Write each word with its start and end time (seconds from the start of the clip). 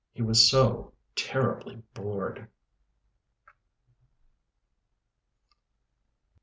He 0.15 0.23
was 0.23 0.49
so 0.49 0.93
terribly 1.13 1.75
bored.... 1.93 2.49